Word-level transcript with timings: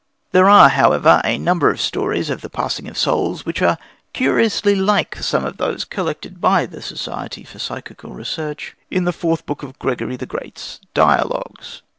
There 0.31 0.49
are, 0.49 0.69
however, 0.69 1.21
a 1.23 1.37
number 1.37 1.69
of 1.69 1.79
stories 1.79 2.31
of 2.31 2.41
the 2.41 2.49
passing 2.49 2.87
of 2.89 2.97
souls, 2.97 3.45
which 3.45 3.61
are 3.61 3.77
curiously 4.13 4.73
like 4.73 5.17
some 5.17 5.45
of 5.45 5.57
those 5.57 5.85
collected 5.85 6.41
by 6.41 6.65
the 6.65 6.81
Society 6.81 7.43
for 7.43 7.59
Psychical 7.59 8.09
Research, 8.11 8.75
in 8.89 9.03
the 9.05 9.13
Fourth 9.13 9.45
Book 9.45 9.61
of 9.61 9.77
Gregory 9.77 10.15
the 10.15 10.25
Great's 10.25 10.79
Dialogues. 10.95 11.83